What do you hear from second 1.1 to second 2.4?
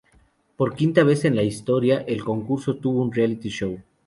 en la historia, el